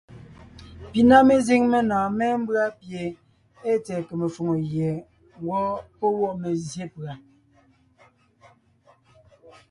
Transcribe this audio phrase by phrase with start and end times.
[0.91, 3.03] Pi na mezíŋ menɔ̀ɔn mémbʉ́a pie
[3.69, 4.89] ée tsɛ̀ɛ kème shwòŋo gie
[5.37, 5.63] ńgwɔ́
[5.97, 7.13] pɔ́ wɔ́ mezsyé pùa.